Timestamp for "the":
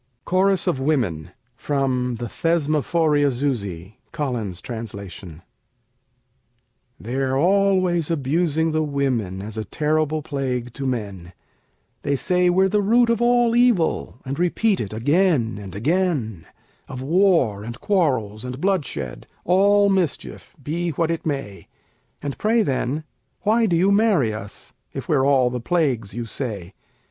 2.15-2.25, 8.71-8.81, 12.67-12.81, 25.51-25.61